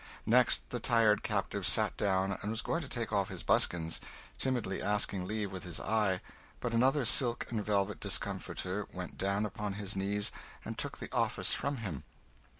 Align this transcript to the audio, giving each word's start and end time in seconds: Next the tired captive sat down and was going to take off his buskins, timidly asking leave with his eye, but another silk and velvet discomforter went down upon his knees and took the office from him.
Next 0.25 0.67
the 0.71 0.79
tired 0.79 1.21
captive 1.21 1.63
sat 1.63 1.95
down 1.95 2.35
and 2.41 2.49
was 2.49 2.63
going 2.63 2.81
to 2.81 2.87
take 2.87 3.13
off 3.13 3.29
his 3.29 3.43
buskins, 3.43 4.01
timidly 4.39 4.81
asking 4.81 5.27
leave 5.27 5.51
with 5.51 5.61
his 5.63 5.79
eye, 5.79 6.21
but 6.59 6.73
another 6.73 7.05
silk 7.05 7.45
and 7.51 7.63
velvet 7.63 7.99
discomforter 7.99 8.87
went 8.91 9.15
down 9.19 9.45
upon 9.45 9.73
his 9.73 9.95
knees 9.95 10.31
and 10.65 10.75
took 10.75 10.97
the 10.97 11.11
office 11.13 11.53
from 11.53 11.77
him. 11.85 12.03